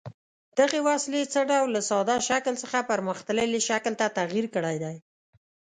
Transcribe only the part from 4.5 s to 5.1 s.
کړی دی؟